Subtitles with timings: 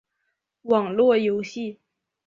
[0.63, 1.79] 网络游戏